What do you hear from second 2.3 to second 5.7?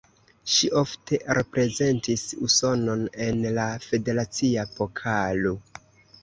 Usonon en la Federacia Pokalo.